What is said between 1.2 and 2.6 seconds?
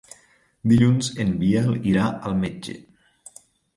en Biel irà al